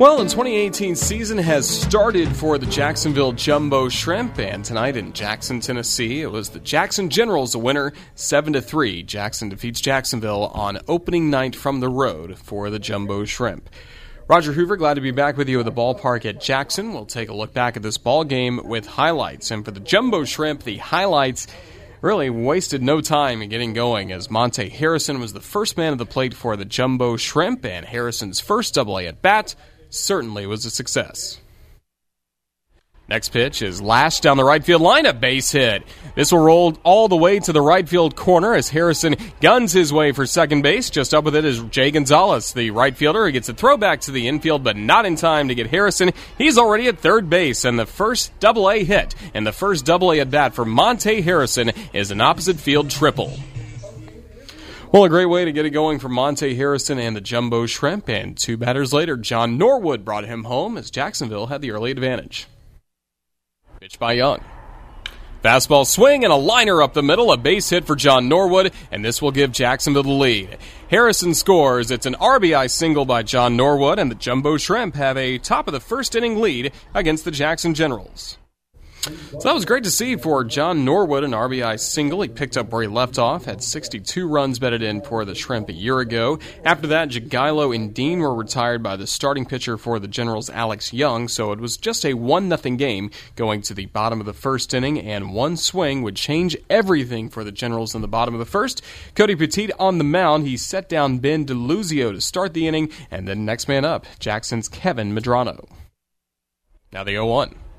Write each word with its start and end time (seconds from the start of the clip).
Well, 0.00 0.16
the 0.16 0.24
2018 0.24 0.96
season 0.96 1.36
has 1.36 1.68
started 1.68 2.34
for 2.34 2.56
the 2.56 2.64
Jacksonville 2.64 3.32
Jumbo 3.32 3.90
Shrimp, 3.90 4.38
and 4.38 4.64
tonight 4.64 4.96
in 4.96 5.12
Jackson, 5.12 5.60
Tennessee, 5.60 6.22
it 6.22 6.32
was 6.32 6.48
the 6.48 6.58
Jackson 6.58 7.10
Generals, 7.10 7.52
the 7.52 7.58
winner, 7.58 7.92
seven 8.14 8.54
to 8.54 8.62
three. 8.62 9.02
Jackson 9.02 9.50
defeats 9.50 9.78
Jacksonville 9.78 10.46
on 10.54 10.78
opening 10.88 11.28
night 11.28 11.54
from 11.54 11.80
the 11.80 11.90
road 11.90 12.38
for 12.38 12.70
the 12.70 12.78
Jumbo 12.78 13.26
Shrimp. 13.26 13.68
Roger 14.26 14.54
Hoover, 14.54 14.78
glad 14.78 14.94
to 14.94 15.02
be 15.02 15.10
back 15.10 15.36
with 15.36 15.50
you 15.50 15.58
at 15.58 15.66
the 15.66 15.70
ballpark 15.70 16.24
at 16.24 16.40
Jackson. 16.40 16.94
We'll 16.94 17.04
take 17.04 17.28
a 17.28 17.34
look 17.34 17.52
back 17.52 17.76
at 17.76 17.82
this 17.82 17.98
ball 17.98 18.24
game 18.24 18.58
with 18.64 18.86
highlights, 18.86 19.50
and 19.50 19.66
for 19.66 19.70
the 19.70 19.80
Jumbo 19.80 20.24
Shrimp, 20.24 20.62
the 20.62 20.78
highlights 20.78 21.46
really 22.00 22.30
wasted 22.30 22.82
no 22.82 23.02
time 23.02 23.42
in 23.42 23.50
getting 23.50 23.74
going 23.74 24.12
as 24.12 24.30
Monte 24.30 24.70
Harrison 24.70 25.20
was 25.20 25.34
the 25.34 25.40
first 25.40 25.76
man 25.76 25.92
at 25.92 25.98
the 25.98 26.06
plate 26.06 26.32
for 26.32 26.56
the 26.56 26.64
Jumbo 26.64 27.18
Shrimp, 27.18 27.66
and 27.66 27.84
Harrison's 27.84 28.40
first 28.40 28.72
double 28.72 28.98
A 28.98 29.06
at 29.06 29.20
bat 29.20 29.54
certainly 29.90 30.46
was 30.46 30.64
a 30.64 30.70
success. 30.70 31.40
Next 33.10 33.30
pitch 33.30 33.60
is 33.60 33.82
lashed 33.82 34.22
down 34.22 34.36
the 34.36 34.44
right 34.44 34.64
field 34.64 34.82
line, 34.82 35.04
a 35.04 35.12
base 35.12 35.50
hit. 35.50 35.82
This 36.14 36.30
will 36.30 36.38
roll 36.38 36.78
all 36.84 37.08
the 37.08 37.16
way 37.16 37.40
to 37.40 37.52
the 37.52 37.60
right 37.60 37.88
field 37.88 38.14
corner 38.14 38.54
as 38.54 38.68
Harrison 38.68 39.16
guns 39.40 39.72
his 39.72 39.92
way 39.92 40.12
for 40.12 40.26
second 40.26 40.62
base. 40.62 40.90
Just 40.90 41.12
up 41.12 41.24
with 41.24 41.34
it 41.34 41.44
is 41.44 41.60
Jay 41.64 41.90
Gonzalez, 41.90 42.52
the 42.52 42.70
right 42.70 42.96
fielder. 42.96 43.26
He 43.26 43.32
gets 43.32 43.48
a 43.48 43.52
throwback 43.52 44.02
to 44.02 44.12
the 44.12 44.28
infield, 44.28 44.62
but 44.62 44.76
not 44.76 45.06
in 45.06 45.16
time 45.16 45.48
to 45.48 45.56
get 45.56 45.66
Harrison. 45.66 46.12
He's 46.38 46.56
already 46.56 46.86
at 46.86 47.00
third 47.00 47.28
base, 47.28 47.64
and 47.64 47.76
the 47.76 47.84
first 47.84 48.30
double 48.38 48.70
A 48.70 48.84
hit 48.84 49.16
and 49.34 49.44
the 49.44 49.50
first 49.50 49.84
double 49.84 50.12
A 50.12 50.20
at 50.20 50.30
bat 50.30 50.54
for 50.54 50.64
Monte 50.64 51.20
Harrison 51.22 51.72
is 51.92 52.12
an 52.12 52.20
opposite 52.20 52.60
field 52.60 52.90
triple. 52.90 53.36
Well, 54.92 55.04
a 55.04 55.08
great 55.08 55.26
way 55.26 55.44
to 55.44 55.52
get 55.52 55.66
it 55.66 55.70
going 55.70 56.00
for 56.00 56.08
Monte 56.08 56.56
Harrison 56.56 56.98
and 56.98 57.14
the 57.14 57.20
Jumbo 57.20 57.66
Shrimp. 57.66 58.08
And 58.08 58.36
two 58.36 58.56
batters 58.56 58.92
later, 58.92 59.16
John 59.16 59.56
Norwood 59.56 60.04
brought 60.04 60.24
him 60.24 60.42
home 60.42 60.76
as 60.76 60.90
Jacksonville 60.90 61.46
had 61.46 61.62
the 61.62 61.70
early 61.70 61.92
advantage. 61.92 62.48
Pitch 63.80 64.00
by 64.00 64.14
Young. 64.14 64.44
Fastball 65.44 65.86
swing 65.86 66.24
and 66.24 66.32
a 66.32 66.36
liner 66.36 66.82
up 66.82 66.92
the 66.92 67.04
middle, 67.04 67.30
a 67.30 67.36
base 67.36 67.70
hit 67.70 67.86
for 67.86 67.94
John 67.94 68.28
Norwood, 68.28 68.72
and 68.90 69.04
this 69.04 69.22
will 69.22 69.30
give 69.30 69.52
Jacksonville 69.52 70.02
the 70.02 70.10
lead. 70.10 70.58
Harrison 70.90 71.34
scores. 71.34 71.92
It's 71.92 72.04
an 72.04 72.16
RBI 72.16 72.68
single 72.68 73.04
by 73.04 73.22
John 73.22 73.56
Norwood, 73.56 74.00
and 74.00 74.10
the 74.10 74.16
Jumbo 74.16 74.56
Shrimp 74.56 74.96
have 74.96 75.16
a 75.16 75.38
top 75.38 75.68
of 75.68 75.72
the 75.72 75.78
first 75.78 76.16
inning 76.16 76.40
lead 76.40 76.72
against 76.94 77.24
the 77.24 77.30
Jackson 77.30 77.74
Generals. 77.74 78.38
So 79.02 79.38
that 79.44 79.54
was 79.54 79.64
great 79.64 79.84
to 79.84 79.90
see 79.90 80.16
for 80.16 80.44
John 80.44 80.84
Norwood, 80.84 81.24
an 81.24 81.30
RBI 81.30 81.80
single. 81.80 82.20
He 82.20 82.28
picked 82.28 82.58
up 82.58 82.70
where 82.70 82.82
he 82.82 82.88
left 82.88 83.18
off, 83.18 83.46
had 83.46 83.62
62 83.62 84.28
runs 84.28 84.58
bedded 84.58 84.82
in 84.82 85.00
for 85.00 85.24
the 85.24 85.34
Shrimp 85.34 85.70
a 85.70 85.72
year 85.72 86.00
ago. 86.00 86.38
After 86.64 86.88
that, 86.88 87.08
Jagielo 87.08 87.74
and 87.74 87.94
Dean 87.94 88.18
were 88.18 88.34
retired 88.34 88.82
by 88.82 88.96
the 88.96 89.06
starting 89.06 89.46
pitcher 89.46 89.78
for 89.78 89.98
the 89.98 90.08
Generals, 90.08 90.50
Alex 90.50 90.92
Young, 90.92 91.28
so 91.28 91.52
it 91.52 91.60
was 91.60 91.78
just 91.78 92.04
a 92.04 92.12
1 92.12 92.54
0 92.54 92.76
game 92.76 93.10
going 93.36 93.62
to 93.62 93.74
the 93.74 93.86
bottom 93.86 94.20
of 94.20 94.26
the 94.26 94.34
first 94.34 94.74
inning, 94.74 94.98
and 95.00 95.32
one 95.32 95.56
swing 95.56 96.02
would 96.02 96.16
change 96.16 96.54
everything 96.68 97.30
for 97.30 97.42
the 97.42 97.52
Generals 97.52 97.94
in 97.94 98.02
the 98.02 98.08
bottom 98.08 98.34
of 98.34 98.40
the 98.40 98.44
first. 98.44 98.82
Cody 99.14 99.34
Poteet 99.34 99.70
on 99.78 99.96
the 99.96 100.04
mound, 100.04 100.46
he 100.46 100.58
set 100.58 100.90
down 100.90 101.18
Ben 101.18 101.46
DeLuzio 101.46 102.12
to 102.12 102.20
start 102.20 102.52
the 102.52 102.68
inning, 102.68 102.90
and 103.10 103.26
then 103.26 103.46
next 103.46 103.66
man 103.66 103.86
up, 103.86 104.04
Jackson's 104.18 104.68
Kevin 104.68 105.14
Medrano. 105.14 105.66
Now 106.92 107.04
the 107.04 107.12
0 107.12 107.26
1. 107.26 107.69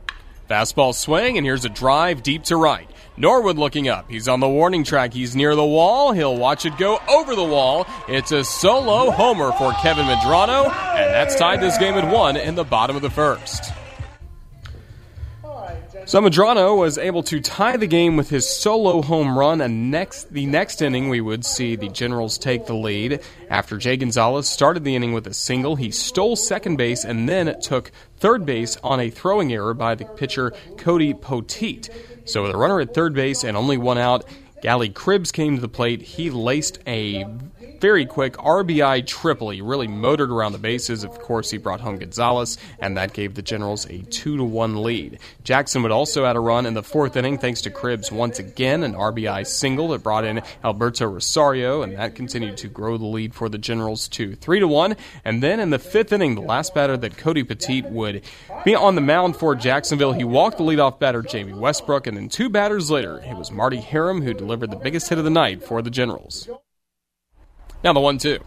Fastball 0.52 0.94
swing, 0.94 1.38
and 1.38 1.46
here's 1.46 1.64
a 1.64 1.70
drive 1.70 2.24
deep 2.24 2.44
to 2.44 2.58
right. 2.58 2.90
Norwood 3.16 3.58
looking 3.58 3.88
up. 3.88 4.10
He's 4.10 4.28
on 4.28 4.42
the 4.42 4.50
warning 4.50 4.84
track. 4.84 5.14
He's 5.14 5.34
near 5.34 5.56
the 5.56 5.64
wall. 5.64 6.12
He'll 6.12 6.36
watch 6.36 6.66
it 6.66 6.78
go 6.78 7.00
over 7.08 7.36
the 7.36 7.44
wall. 7.44 7.88
It's 8.10 8.34
a 8.34 8.44
solo 8.44 9.12
homer 9.12 9.54
for 9.54 9.72
Kevin 9.82 10.08
Medrano, 10.08 10.66
and 10.66 11.14
that's 11.14 11.38
tied 11.38 11.62
this 11.62 11.78
game 11.78 11.94
at 11.94 12.14
one 12.14 12.36
in 12.36 12.56
the 12.56 12.66
bottom 12.66 12.98
of 12.98 13.02
the 13.02 13.10
first. 13.10 13.72
So 16.06 16.20
Medrano 16.20 16.78
was 16.78 16.98
able 16.98 17.22
to 17.24 17.40
tie 17.40 17.78
the 17.78 17.88
game 17.88 18.18
with 18.18 18.30
his 18.30 18.50
solo 18.50 19.02
home 19.02 19.38
run, 19.38 19.62
and 19.62 19.92
next 19.92 20.34
the 20.34 20.46
next 20.46 20.82
inning 20.82 21.10
we 21.10 21.22
would 21.22 21.46
see 21.46 21.76
the 21.76 21.90
Generals 21.90 22.38
take 22.38 22.66
the 22.66 22.74
lead. 22.74 23.22
After 23.50 23.78
Jay 23.78 23.98
Gonzalez 23.98 24.50
started 24.50 24.84
the 24.84 24.96
inning 24.96 25.14
with 25.14 25.28
a 25.28 25.34
single, 25.34 25.76
he 25.76 25.92
stole 25.92 26.36
second 26.36 26.78
base 26.78 27.06
and 27.06 27.30
then 27.30 27.60
took 27.62 27.92
third 28.18 28.46
base 28.46 28.78
on 28.84 29.00
a 29.00 29.10
throwing 29.10 29.54
error 29.54 29.74
by 29.74 29.96
the 29.96 30.06
pitcher 30.06 30.54
Cody 30.78 31.14
Poteet. 31.14 31.90
So 32.26 32.44
with 32.44 32.52
a 32.52 32.58
runner 32.58 32.82
at 32.82 32.94
third 32.94 33.14
base 33.14 33.44
and 33.44 33.56
only 33.56 33.78
one 33.78 33.98
out, 33.98 34.26
Galli 34.62 34.90
Cribbs 34.90 35.34
came 35.34 35.56
to 35.56 35.62
the 35.62 35.68
plate. 35.68 36.02
He 36.02 36.30
laced 36.30 36.80
a 36.86 37.26
very 37.80 38.06
quick 38.06 38.34
RBI 38.34 39.08
triple. 39.08 39.50
He 39.50 39.60
really 39.60 39.88
motored 39.88 40.30
around 40.30 40.52
the 40.52 40.60
bases. 40.60 41.04
Of 41.04 41.18
course, 41.20 41.50
he 41.50 41.58
brought 41.58 41.82
home 41.82 41.98
Gonzalez, 41.98 42.60
and 42.80 42.96
that 42.96 43.14
gave 43.14 43.34
the 43.34 43.42
Generals 43.42 43.88
a 43.88 44.04
2 44.04 44.38
to 44.38 44.44
1 44.44 44.84
lead. 44.84 45.18
Jackson 45.44 45.82
would 45.82 45.92
also 45.92 46.26
add 46.26 46.36
a 46.36 46.40
run 46.40 46.68
in 46.68 46.76
the 46.76 46.84
fourth 46.84 47.18
inning 47.18 47.40
thanks 47.40 47.62
to 47.62 47.72
Cribbs 47.72 48.12
once 48.12 48.38
again, 48.38 48.84
an 48.84 48.94
RBI 48.94 49.48
single 49.48 49.88
that 49.90 50.04
brought 50.04 50.26
in 50.26 50.44
Alberto 50.64 51.08
Rosario, 51.08 51.82
and 51.82 51.98
that 51.98 52.14
continued 52.14 52.58
to 52.58 52.68
grow 52.68 52.98
the 52.98 53.06
lead 53.06 53.34
for 53.34 53.50
the 53.50 53.58
Generals 53.58 54.08
to 54.10 54.36
3 54.36 54.60
to 54.60 54.68
1. 54.68 54.96
And 55.26 55.42
then 55.42 55.60
in 55.60 55.72
the 55.72 55.80
fifth 55.80 56.14
inning, 56.14 56.36
the 56.36 56.42
last 56.42 56.76
batter 56.76 56.98
that 56.98 57.18
Cody 57.18 57.44
Poteet 57.44 57.90
would 57.90 58.22
be 58.64 58.76
on 58.76 58.94
the 58.94 59.02
mound 59.02 59.38
for 59.38 59.56
Jacksonville, 59.56 60.14
he 60.14 60.24
walked 60.24 60.58
the 60.58 60.64
leadoff 60.64 61.00
batter, 61.00 61.24
Jamie 61.24 61.54
Westbrook, 61.54 62.06
and 62.06 62.16
then 62.16 62.30
two 62.30 62.48
batters 62.48 62.92
later, 62.92 63.24
it 63.26 63.36
was 63.36 63.50
Marty 63.50 63.82
Harum 63.82 64.22
who 64.22 64.36
delivered 64.36 64.51
the 64.60 64.76
biggest 64.76 65.10
hit 65.10 65.18
of 65.18 65.24
the 65.24 65.30
night 65.30 65.64
for 65.64 65.82
the 65.82 65.90
Generals. 65.90 66.50
Now 67.84 67.94
the 67.94 68.00
one 68.00 68.18
two. 68.18 68.40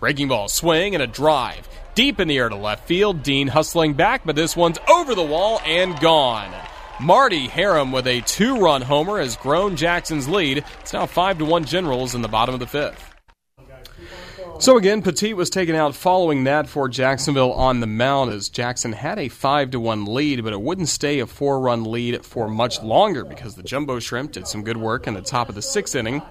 Breaking 0.00 0.28
ball 0.28 0.48
swing 0.48 0.94
and 0.94 1.02
a 1.02 1.06
drive. 1.06 1.68
Deep 1.94 2.18
in 2.18 2.28
the 2.28 2.38
air 2.38 2.48
to 2.48 2.56
left 2.56 2.86
field. 2.86 3.22
Dean 3.22 3.46
hustling 3.46 3.94
back, 3.94 4.22
but 4.24 4.36
this 4.36 4.56
one's 4.56 4.78
over 4.88 5.14
the 5.14 5.22
wall 5.22 5.60
and 5.64 5.98
gone. 6.00 6.52
Marty 7.00 7.46
Harum 7.46 7.92
with 7.92 8.06
a 8.06 8.20
two 8.22 8.58
run 8.58 8.82
homer 8.82 9.18
has 9.18 9.36
grown 9.36 9.76
Jackson's 9.76 10.28
lead. 10.28 10.64
It's 10.80 10.92
now 10.92 11.06
5 11.06 11.38
to 11.38 11.44
1 11.44 11.64
Generals 11.64 12.14
in 12.14 12.22
the 12.22 12.28
bottom 12.28 12.54
of 12.54 12.60
the 12.60 12.66
fifth. 12.66 13.13
So 14.60 14.76
again, 14.78 15.02
Poteet 15.02 15.34
was 15.34 15.50
taken 15.50 15.74
out 15.74 15.94
following 15.94 16.44
that 16.44 16.68
for 16.68 16.88
Jacksonville 16.88 17.52
on 17.52 17.80
the 17.80 17.86
mound 17.86 18.32
as 18.32 18.48
Jackson 18.48 18.92
had 18.92 19.18
a 19.18 19.28
5 19.28 19.72
to 19.72 19.80
1 19.80 20.06
lead, 20.06 20.44
but 20.44 20.52
it 20.52 20.60
wouldn't 20.60 20.88
stay 20.88 21.18
a 21.18 21.26
4 21.26 21.60
run 21.60 21.84
lead 21.84 22.24
for 22.24 22.48
much 22.48 22.80
longer 22.80 23.24
because 23.24 23.56
the 23.56 23.62
Jumbo 23.64 23.98
Shrimp 23.98 24.32
did 24.32 24.46
some 24.46 24.62
good 24.62 24.76
work 24.76 25.06
in 25.06 25.14
the 25.14 25.20
top 25.20 25.48
of 25.48 25.54
the 25.54 25.60
sixth 25.60 25.96
inning 25.96 26.22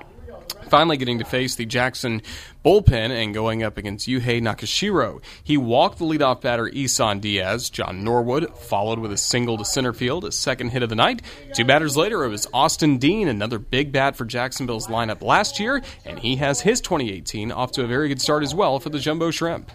finally 0.74 0.98
getting 0.98 1.20
to 1.20 1.24
face 1.24 1.54
the 1.54 1.68
Jackson 1.68 2.20
bullpen 2.66 3.12
and 3.12 3.32
going 3.32 3.62
up 3.62 3.78
against 3.78 4.08
Yuhei 4.08 4.42
Nakaushiro. 4.42 5.22
He 5.44 5.56
walked 5.56 6.00
the 6.00 6.06
leadoff 6.06 6.42
batter 6.42 6.68
Isan 6.68 7.20
Diaz. 7.20 7.70
John 7.70 8.04
Norwood 8.04 8.58
followed 8.58 8.98
with 8.98 9.12
a 9.12 9.18
single 9.18 9.56
to 9.60 9.66
center 9.66 9.94
field, 9.94 10.26
a 10.26 10.32
second 10.32 10.70
hit 10.70 10.82
of 10.82 10.90
the 10.90 10.96
night. 10.96 11.22
Two 11.54 11.64
batters 11.64 11.96
later, 11.96 12.24
it 12.24 12.30
was 12.30 12.48
Austin 12.52 12.98
Dean, 12.98 13.28
another 13.28 13.60
big 13.60 13.92
bat 13.92 14.16
for 14.16 14.26
Jacksonville's 14.26 14.88
lineup 14.88 15.22
last 15.22 15.60
year, 15.60 15.84
and 16.06 16.18
he 16.18 16.38
has 16.38 16.62
his 16.62 16.82
2018 16.82 17.52
off 17.52 17.72
to 17.74 17.84
a 17.84 17.88
very 17.88 18.08
good 18.08 18.20
start 18.20 18.42
as 18.42 18.56
well 18.56 18.80
for 18.80 18.90
the 18.90 18.98
Jumbo 18.98 19.30
Shrimp. 19.30 19.70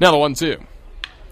Now 0.00 0.10
the 0.10 0.16
one 0.16 0.32
two. 0.32 0.64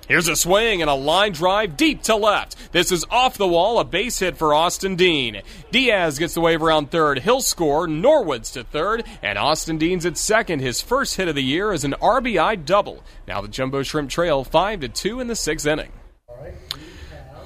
Here's 0.09 0.29
a 0.29 0.35
swing 0.35 0.83
and 0.83 0.91
a 0.91 0.95
line 0.95 1.33
drive 1.33 1.77
deep 1.77 2.03
to 2.03 2.17
left. 2.17 2.73
This 2.73 2.91
is 2.91 3.05
off 3.11 3.39
the 3.39 3.47
wall, 3.47 3.79
a 3.79 3.85
base 3.85 4.19
hit 4.19 4.37
for 4.37 4.53
Austin 4.53 4.97
Dean. 4.97 5.43
Diaz 5.71 6.19
gets 6.19 6.35
the 6.35 6.41
wave 6.41 6.63
around 6.63 6.91
third. 6.91 7.21
He'll 7.21 7.41
score. 7.41 7.87
Norwood's 7.87 8.51
to 8.53 8.65
third, 8.65 9.05
and 9.23 9.39
Austin 9.39 9.79
Dean's 9.79 10.05
at 10.05 10.19
second. 10.19 10.61
His 10.61 10.83
first 10.83 11.17
hit 11.17 11.29
of 11.29 11.37
the 11.37 11.43
year 11.43 11.73
is 11.73 11.85
an 11.85 11.95
RBI 12.03 12.65
double. 12.65 13.05
Now 13.29 13.41
the 13.41 13.49
Jumbo 13.49 13.83
Shrimp 13.83 14.11
trail 14.11 14.43
5 14.43 14.81
to 14.81 14.89
2 14.89 15.21
in 15.21 15.29
the 15.29 15.37
sixth 15.37 15.67
inning. 15.67 15.93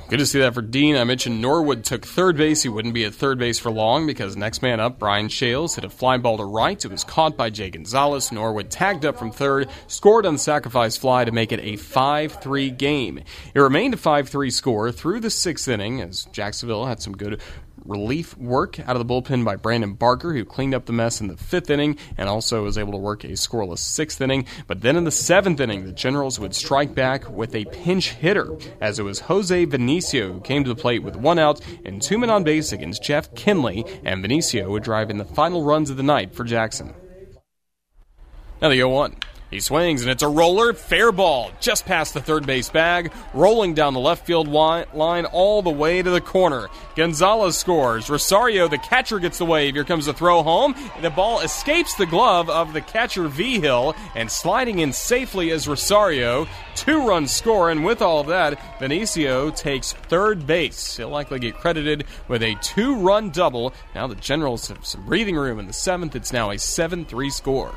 Good 0.09 0.21
to 0.21 0.27
see 0.27 0.39
that 0.39 0.55
for 0.55 0.63
Dean. 0.63 0.97
I 0.97 1.03
mentioned 1.03 1.43
Norwood 1.43 1.83
took 1.83 2.07
third 2.07 2.37
base. 2.37 2.63
He 2.63 2.69
wouldn't 2.69 2.95
be 2.95 3.05
at 3.05 3.13
third 3.13 3.41
base 3.41 3.59
for 3.59 3.73
long 3.73 4.07
because 4.07 4.37
next 4.37 4.63
man 4.63 4.79
up, 4.79 5.01
Bryan 5.01 5.27
Schales, 5.27 5.75
hit 5.75 5.83
a 5.83 5.91
fly 5.91 6.17
ball 6.17 6.37
to 6.37 6.45
right. 6.45 6.85
It 6.85 6.93
was 6.93 7.03
caught 7.03 7.37
by 7.37 7.51
Jay 7.51 7.71
Gonzalez. 7.71 8.31
Norwood 8.31 8.71
tagged 8.71 9.05
up 9.05 9.19
from 9.19 9.33
third, 9.33 9.69
scored 9.89 10.25
on 10.25 10.39
sacrifice 10.39 10.97
fly 10.97 11.25
to 11.25 11.33
make 11.33 11.51
it 11.51 11.59
a 11.59 11.75
5 11.75 12.35
3 12.35 12.71
game. 12.71 13.19
It 13.53 13.59
remained 13.59 13.95
a 13.95 13.97
5 13.97 14.29
3 14.29 14.49
score 14.49 14.93
through 14.93 15.19
the 15.19 15.31
sixth 15.31 15.67
inning 15.67 16.01
as 16.01 16.27
Jacksonville 16.27 16.87
had 16.87 17.03
some 17.03 17.17
good 17.17 17.41
relief 17.89 18.37
work 18.37 18.79
out 18.81 18.97
of 18.97 18.99
the 18.99 19.05
bullpen 19.05 19.45
by 19.45 19.57
Brandon 19.57 19.95
Barker, 19.95 20.33
who 20.33 20.45
cleaned 20.45 20.75
up 20.75 20.87
the 20.87 20.93
mess 20.93 21.21
in 21.21 21.29
the 21.29 21.37
fifth 21.37 21.71
inning 21.71 21.99
and 22.17 22.29
also 22.29 22.65
was 22.65 22.79
able 22.79 22.93
to 22.93 22.99
work 22.99 23.25
a 23.25 23.29
scoreless 23.29 23.79
sixth 23.79 24.21
inning. 24.21 24.47
But 24.67 24.81
then 24.81 24.97
in 24.97 25.05
the 25.05 25.11
seventh 25.11 25.61
inning, 25.61 25.85
the 25.85 25.93
Generals 25.93 26.39
would 26.39 26.55
strike 26.55 26.95
back 26.95 27.29
with 27.31 27.55
a 27.55 27.65
pinch 27.67 28.13
hitter, 28.13 28.57
as 28.81 28.99
it 28.99 29.03
was 29.03 29.21
Jose 29.21 29.67
Vinicio 29.67 30.33
who 30.33 30.41
came 30.41 30.65
to 30.65 30.69
the 30.69 30.81
plate 30.81 31.03
with 31.03 31.17
one 31.17 31.39
out 31.39 31.61
and 31.85 32.03
two 32.03 32.19
men 32.19 32.31
on 32.31 32.45
base 32.45 32.73
against 32.73 33.03
Jeff 33.03 33.35
Kinley, 33.35 33.85
and 34.05 34.25
Vinicio 34.25 34.69
would 34.69 34.83
drive 34.83 35.11
in 35.11 35.19
the 35.19 35.25
final 35.25 35.63
runs 35.63 35.91
of 35.91 35.97
the 35.97 36.03
night 36.03 36.35
for 36.35 36.45
Jackson. 36.45 36.95
Now 38.61 38.71
the 38.71 38.77
0 38.77 38.89
1. 38.89 39.17
He 39.51 39.61
swings 39.61 40.03
and 40.03 40.11
it's 40.11 40.25
a 40.25 40.29
roller, 40.29 40.73
fair 40.73 41.13
ball, 41.13 41.53
just 41.61 41.87
past 41.87 42.15
the 42.15 42.21
third 42.21 42.47
base 42.47 42.69
bag, 42.69 43.13
rolling 43.33 43.75
down 43.75 43.95
the 43.95 44.01
left 44.01 44.27
field 44.27 44.49
line 44.49 45.25
all 45.27 45.63
the 45.63 45.71
way 45.71 46.03
to 46.03 46.11
the 46.11 46.21
corner. 46.21 46.67
Gonzalez 46.97 47.57
scores. 47.57 48.11
Rosario, 48.11 48.67
the 48.67 48.79
catcher, 48.79 49.21
gets 49.21 49.39
the 49.39 49.45
wave. 49.45 49.75
Here 49.75 49.85
comes 49.85 50.07
the 50.07 50.13
throw 50.13 50.43
home. 50.43 50.75
The 51.01 51.11
ball 51.11 51.41
escapes 51.41 51.95
the 51.95 52.07
glove 52.07 52.51
of 52.51 52.73
the 52.73 52.81
catcher 52.81 53.29
Vigil 53.29 53.95
and 54.17 54.31
sliding 54.31 54.81
in 54.81 54.93
safely 54.93 55.53
as 55.53 55.69
Rosario. 55.69 56.49
Two 56.75 57.07
runs 57.07 57.31
score, 57.31 57.71
and 57.71 57.85
with 57.85 58.03
all 58.03 58.25
that, 58.25 58.59
Vinicio 58.81 59.55
takes 59.55 59.93
third 59.93 60.47
base. 60.47 60.97
He'll 60.97 61.11
likely 61.11 61.39
get 61.39 61.55
credited 61.55 62.05
with 62.27 62.43
a 62.43 62.57
two 62.63 62.97
run 62.97 63.31
double. 63.31 63.73
Now 63.95 64.07
the 64.09 64.17
Generals 64.17 64.69
have 64.69 64.85
some 64.85 65.07
breathing 65.07 65.37
room 65.37 65.61
in 65.61 65.67
the 65.67 65.73
seventh. 65.73 66.17
It's 66.17 66.33
now 66.33 66.51
a 66.51 66.59
7 66.59 67.05
3 67.05 67.31
score. 67.31 67.75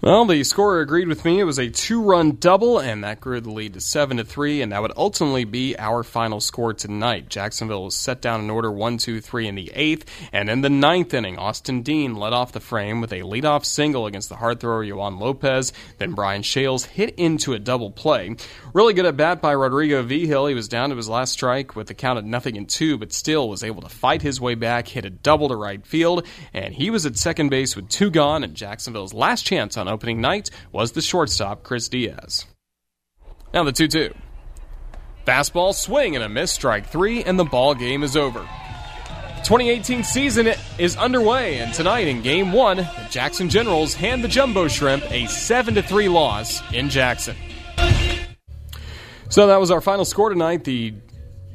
Well, 0.00 0.26
the 0.26 0.44
scorer 0.44 0.80
agreed 0.80 1.08
with 1.08 1.24
me. 1.24 1.40
It 1.40 1.44
was 1.44 1.58
a 1.58 1.70
two-run 1.70 2.36
double, 2.36 2.78
and 2.78 3.02
that 3.02 3.20
grew 3.20 3.40
the 3.40 3.50
lead 3.50 3.74
to 3.74 3.80
seven 3.80 4.18
to 4.18 4.24
three, 4.24 4.62
and 4.62 4.70
that 4.70 4.80
would 4.80 4.92
ultimately 4.96 5.42
be 5.42 5.76
our 5.76 6.04
final 6.04 6.40
score 6.40 6.72
tonight. 6.72 7.28
Jacksonville 7.28 7.82
was 7.82 7.96
set 7.96 8.20
down 8.20 8.40
in 8.40 8.48
order 8.48 8.70
one, 8.70 8.98
two, 8.98 9.20
three 9.20 9.48
in 9.48 9.56
the 9.56 9.72
eighth, 9.74 10.04
and 10.32 10.48
in 10.48 10.60
the 10.60 10.70
ninth 10.70 11.12
inning, 11.14 11.36
Austin 11.36 11.82
Dean 11.82 12.14
led 12.14 12.32
off 12.32 12.52
the 12.52 12.60
frame 12.60 13.00
with 13.00 13.12
a 13.12 13.22
leadoff 13.22 13.64
single 13.64 14.06
against 14.06 14.28
the 14.28 14.36
hard 14.36 14.60
thrower 14.60 14.84
Yoan 14.84 15.18
Lopez. 15.18 15.72
Then 15.98 16.12
Bryan 16.12 16.42
Schales 16.42 16.86
hit 16.86 17.16
into 17.16 17.52
a 17.52 17.58
double 17.58 17.90
play. 17.90 18.36
Really 18.72 18.94
good 18.94 19.04
at 19.04 19.16
bat 19.16 19.42
by 19.42 19.50
Rodrigo 19.50 20.04
Vigil. 20.04 20.46
He 20.46 20.54
was 20.54 20.68
down 20.68 20.90
to 20.90 20.96
his 20.96 21.08
last 21.08 21.32
strike 21.32 21.74
with 21.74 21.88
the 21.88 21.94
count 21.94 22.18
at 22.18 22.24
nothing 22.24 22.54
in 22.54 22.66
two, 22.66 22.98
but 22.98 23.12
still 23.12 23.48
was 23.48 23.64
able 23.64 23.82
to 23.82 23.88
fight 23.88 24.22
his 24.22 24.40
way 24.40 24.54
back, 24.54 24.86
hit 24.86 25.04
a 25.04 25.10
double 25.10 25.48
to 25.48 25.56
right 25.56 25.84
field, 25.84 26.24
and 26.54 26.72
he 26.72 26.88
was 26.88 27.04
at 27.04 27.16
second 27.16 27.48
base 27.48 27.74
with 27.74 27.88
two 27.88 28.10
gone, 28.10 28.44
and 28.44 28.54
Jacksonville's 28.54 29.12
last 29.12 29.44
chance 29.44 29.76
on 29.76 29.87
opening 29.88 30.20
night 30.20 30.50
was 30.72 30.92
the 30.92 31.02
shortstop, 31.02 31.62
Chris 31.62 31.88
Diaz. 31.88 32.46
Now 33.52 33.64
the 33.64 33.72
2 33.72 33.88
2. 33.88 34.14
Fastball 35.26 35.74
swing 35.74 36.14
and 36.14 36.24
a 36.24 36.28
miss, 36.28 36.52
strike 36.52 36.86
three, 36.86 37.22
and 37.22 37.38
the 37.38 37.44
ball 37.44 37.74
game 37.74 38.02
is 38.02 38.16
over. 38.16 38.40
2018 39.44 40.02
season 40.02 40.48
is 40.78 40.96
underway, 40.96 41.58
and 41.58 41.72
tonight 41.72 42.08
in 42.08 42.22
Game 42.22 42.52
One, 42.52 42.78
the 42.78 43.06
Jackson 43.10 43.48
Generals 43.48 43.94
hand 43.94 44.24
the 44.24 44.28
Jumbo 44.28 44.68
Shrimp 44.68 45.10
a 45.10 45.26
7 45.26 45.80
3 45.80 46.08
loss 46.08 46.62
in 46.72 46.88
Jackson. 46.90 47.36
So 49.30 49.46
that 49.46 49.60
was 49.60 49.70
our 49.70 49.80
final 49.80 50.04
score 50.04 50.30
tonight. 50.30 50.64
The 50.64 50.94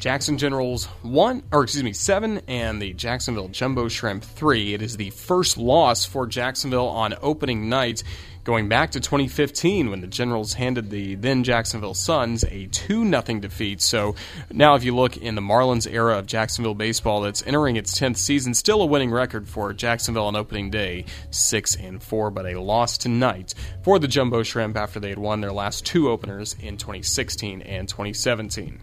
Jackson 0.04 0.38
Generals 0.38 0.84
one, 1.02 1.44
or 1.54 1.64
excuse 1.64 1.82
me, 1.82 1.94
seven, 1.94 2.42
and 2.50 2.82
the 2.82 2.92
Jacksonville 2.92 3.48
Jumbo 3.48 3.88
Shrimp 3.88 4.22
three. 4.22 4.74
It 4.74 4.82
is 4.82 4.98
the 4.98 5.12
first 5.12 5.58
loss 5.58 6.04
for 6.04 6.28
Jacksonville 6.28 6.90
on 6.90 7.16
opening 7.22 7.70
night 7.70 8.04
going 8.44 8.68
back 8.68 8.92
to 8.92 9.00
2015 9.00 9.90
when 9.90 10.02
the 10.02 10.08
Generals 10.08 10.56
handed 10.56 10.90
the 10.90 11.16
then 11.16 11.46
Jacksonville 11.46 11.94
Suns 11.94 12.44
a 12.44 12.66
2 12.66 13.10
0 13.10 13.40
defeat. 13.40 13.80
So 13.80 14.16
now, 14.52 14.76
if 14.76 14.84
you 14.84 14.94
look 14.94 15.16
in 15.16 15.36
the 15.36 15.42
Marlins 15.42 15.90
era 15.90 16.18
of 16.18 16.28
Jacksonville 16.28 16.76
baseball 16.76 17.22
that's 17.22 17.42
entering 17.48 17.78
its 17.78 17.98
10th 17.98 18.18
season, 18.18 18.54
still 18.54 18.82
a 18.82 18.86
winning 18.86 19.10
record 19.10 19.48
for 19.48 19.72
Jacksonville 19.72 20.26
on 20.26 20.36
opening 20.36 20.70
day, 20.70 21.06
6 21.32 21.76
and 21.78 22.04
4, 22.04 22.30
but 22.30 22.46
a 22.46 22.60
loss 22.60 22.98
tonight 22.98 23.54
for 23.84 24.00
the 24.00 24.10
Jumbo 24.10 24.44
Shrimp 24.44 24.76
after 24.76 25.00
they 25.00 25.08
had 25.08 25.18
won 25.18 25.40
their 25.40 25.54
last 25.54 25.86
two 25.86 26.10
openers 26.10 26.58
in 26.60 26.76
2016 26.76 27.62
and 27.62 27.88
2017. 27.88 28.82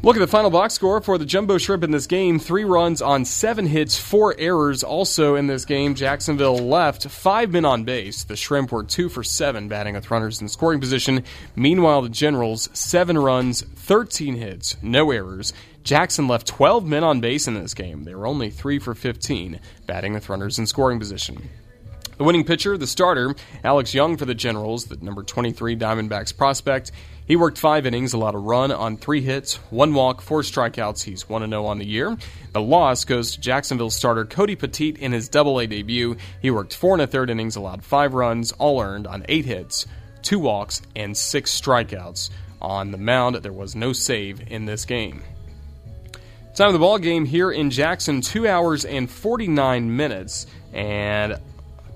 Look 0.00 0.14
at 0.14 0.20
the 0.20 0.28
final 0.28 0.50
box 0.50 0.74
score 0.74 1.00
for 1.00 1.18
the 1.18 1.24
Jumbo 1.24 1.58
Shrimp 1.58 1.82
in 1.82 1.90
this 1.90 2.06
game. 2.06 2.38
Three 2.38 2.62
runs 2.62 3.02
on 3.02 3.24
seven 3.24 3.66
hits, 3.66 3.98
four 3.98 4.32
errors. 4.38 4.84
Also 4.84 5.34
in 5.34 5.48
this 5.48 5.64
game, 5.64 5.96
Jacksonville 5.96 6.56
left 6.56 7.08
five 7.08 7.50
men 7.50 7.64
on 7.64 7.82
base. 7.82 8.22
The 8.22 8.36
Shrimp 8.36 8.70
were 8.70 8.84
two 8.84 9.08
for 9.08 9.24
seven, 9.24 9.66
batting 9.66 9.94
with 9.94 10.08
runners 10.08 10.40
in 10.40 10.46
scoring 10.46 10.78
position. 10.78 11.24
Meanwhile, 11.56 12.02
the 12.02 12.10
Generals, 12.10 12.68
seven 12.72 13.18
runs, 13.18 13.62
13 13.62 14.36
hits, 14.36 14.76
no 14.82 15.10
errors. 15.10 15.52
Jackson 15.82 16.28
left 16.28 16.46
12 16.46 16.86
men 16.86 17.02
on 17.02 17.20
base 17.20 17.48
in 17.48 17.54
this 17.54 17.74
game. 17.74 18.04
They 18.04 18.14
were 18.14 18.28
only 18.28 18.50
three 18.50 18.78
for 18.78 18.94
15, 18.94 19.58
batting 19.86 20.12
with 20.12 20.28
runners 20.28 20.60
in 20.60 20.66
scoring 20.66 21.00
position. 21.00 21.48
The 22.18 22.24
winning 22.24 22.42
pitcher, 22.42 22.76
the 22.76 22.88
starter, 22.88 23.36
Alex 23.62 23.94
Young 23.94 24.16
for 24.16 24.24
the 24.24 24.34
Generals, 24.34 24.86
the 24.86 24.96
number 24.96 25.22
23 25.22 25.76
Diamondbacks 25.76 26.36
prospect. 26.36 26.90
He 27.28 27.36
worked 27.36 27.58
five 27.58 27.86
innings, 27.86 28.12
allowed 28.12 28.34
a 28.34 28.38
run 28.38 28.72
on 28.72 28.96
three 28.96 29.20
hits, 29.20 29.54
one 29.70 29.94
walk, 29.94 30.20
four 30.20 30.42
strikeouts. 30.42 31.04
He's 31.04 31.28
1 31.28 31.48
0 31.48 31.64
on 31.64 31.78
the 31.78 31.86
year. 31.86 32.16
The 32.52 32.60
loss 32.60 33.04
goes 33.04 33.32
to 33.32 33.40
Jacksonville 33.40 33.90
starter 33.90 34.24
Cody 34.24 34.56
Poteet 34.56 34.98
in 34.98 35.12
his 35.12 35.28
double 35.28 35.60
A 35.60 35.68
debut. 35.68 36.16
He 36.42 36.50
worked 36.50 36.74
four 36.74 36.94
and 36.94 37.02
a 37.02 37.06
third 37.06 37.30
innings, 37.30 37.54
allowed 37.54 37.84
five 37.84 38.14
runs, 38.14 38.50
all 38.50 38.82
earned 38.82 39.06
on 39.06 39.24
eight 39.28 39.44
hits, 39.44 39.86
two 40.22 40.40
walks, 40.40 40.82
and 40.96 41.16
six 41.16 41.52
strikeouts. 41.60 42.30
On 42.60 42.90
the 42.90 42.98
mound, 42.98 43.36
there 43.36 43.52
was 43.52 43.76
no 43.76 43.92
save 43.92 44.50
in 44.50 44.64
this 44.64 44.86
game. 44.86 45.22
Time 46.56 46.66
of 46.66 46.72
the 46.72 46.80
ball 46.80 46.98
game 46.98 47.24
here 47.26 47.52
in 47.52 47.70
Jackson, 47.70 48.22
two 48.22 48.48
hours 48.48 48.84
and 48.84 49.08
49 49.08 49.94
minutes. 49.96 50.48
And 50.72 51.38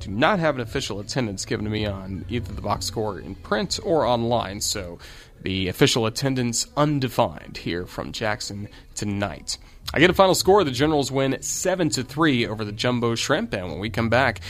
do 0.02 0.10
not 0.10 0.40
have 0.40 0.56
an 0.56 0.60
official 0.60 0.98
attendance 0.98 1.44
given 1.44 1.64
to 1.64 1.70
me 1.70 1.86
on 1.86 2.24
either 2.28 2.52
the 2.52 2.60
box 2.60 2.86
score 2.86 3.20
in 3.20 3.36
print 3.36 3.78
or 3.84 4.04
online, 4.04 4.60
so 4.60 4.98
the 5.42 5.68
official 5.68 6.06
attendance 6.06 6.66
undefined 6.76 7.58
here 7.58 7.86
from 7.86 8.10
Jackson 8.10 8.68
tonight. 8.96 9.58
I 9.94 10.00
get 10.00 10.10
a 10.10 10.14
final 10.14 10.34
score. 10.34 10.64
The 10.64 10.72
Generals 10.72 11.12
win 11.12 11.40
7 11.40 11.88
to 11.90 12.02
3 12.02 12.48
over 12.48 12.64
the 12.64 12.72
Jumbo 12.72 13.14
Shrimp, 13.14 13.52
and 13.52 13.68
when 13.68 13.78
we 13.78 13.90
come 13.90 14.08
back, 14.08 14.40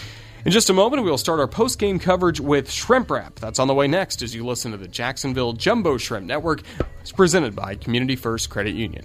in 0.46 0.52
just 0.52 0.70
a 0.70 0.72
moment, 0.72 1.02
we 1.02 1.10
will 1.10 1.18
start 1.18 1.38
our 1.38 1.46
post 1.46 1.78
game 1.78 1.98
coverage 1.98 2.40
with 2.40 2.70
Shrimp 2.70 3.10
Wrap. 3.10 3.34
That's 3.34 3.58
on 3.58 3.68
the 3.68 3.74
way 3.74 3.88
next 3.88 4.22
as 4.22 4.34
you 4.34 4.46
listen 4.46 4.72
to 4.72 4.78
the 4.78 4.88
Jacksonville 4.88 5.52
Jumbo 5.52 5.98
Shrimp 5.98 6.26
Network. 6.26 6.62
It's 7.02 7.12
presented 7.12 7.54
by 7.54 7.74
Community 7.74 8.16
First 8.16 8.48
Credit 8.48 8.74
Union. 8.74 9.04